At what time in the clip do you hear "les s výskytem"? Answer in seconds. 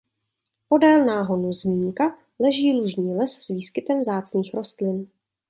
3.15-3.99